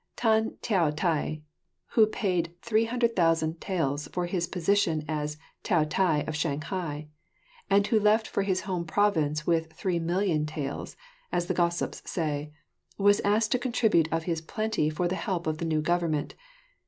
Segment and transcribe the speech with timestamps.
[0.15, 1.43] Tan Toatai,
[1.89, 7.07] who paid 300,000 taels for his position as Toatai of Shanghai,
[7.69, 10.95] and who left for his home province with 3,000,000 taels,
[11.31, 12.51] as the gossips say,
[12.97, 16.33] was asked to contribute of his plenty for the help of the new government.